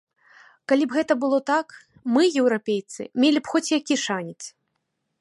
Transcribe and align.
Калі 0.71 0.83
б 0.89 0.97
гэта 0.99 1.17
было 1.25 1.39
так, 1.51 1.75
мы, 2.15 2.23
еўрапейцы, 2.43 3.01
мелі 3.25 3.39
б 3.45 3.55
хоць 3.55 3.67
які 3.79 4.03
шанец. 4.09 4.39